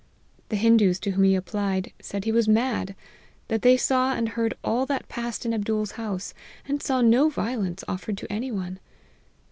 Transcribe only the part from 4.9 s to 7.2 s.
passed in Abdool's house, and saw